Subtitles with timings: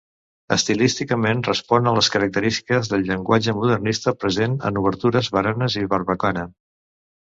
[0.53, 6.53] Estilísticament respon a les característiques del llenguatge modernista present en obertures, baranes i barbacana.